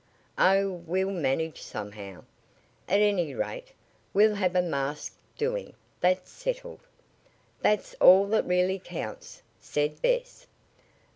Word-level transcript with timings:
"Oh, 0.39 0.71
we'll 0.71 1.11
manage 1.11 1.61
somehow. 1.61 2.23
At 2.89 3.01
any 3.01 3.35
rate, 3.35 3.67
we'll 4.15 4.33
have 4.33 4.55
a 4.55 4.61
masked 4.63 5.19
'doin',' 5.37 5.75
that's 5.99 6.31
settled." 6.31 6.79
"That's 7.61 7.93
all 8.01 8.25
that 8.29 8.47
really 8.47 8.79
counts," 8.83 9.43
said 9.59 10.01
Bess. 10.01 10.47